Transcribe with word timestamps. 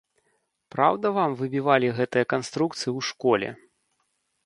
Праўда 0.75 1.11
вам 1.17 1.31
выбівалі 1.43 1.93
гэтыя 2.01 2.25
канструкцыі 2.37 2.89
ў 2.97 3.15
школе? 3.15 3.49